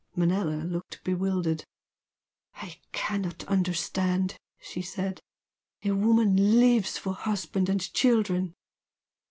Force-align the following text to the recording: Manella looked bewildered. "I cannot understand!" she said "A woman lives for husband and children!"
Manella 0.15 0.63
looked 0.63 1.03
bewildered. 1.03 1.63
"I 2.55 2.77
cannot 2.91 3.43
understand!" 3.45 4.39
she 4.59 4.81
said 4.81 5.21
"A 5.83 5.91
woman 5.91 6.59
lives 6.59 6.97
for 6.97 7.13
husband 7.13 7.69
and 7.69 7.81
children!" 7.93 8.55